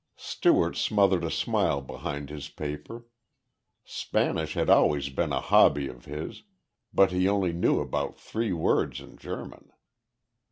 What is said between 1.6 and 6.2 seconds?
behind his paper. Spanish had always been a hobby of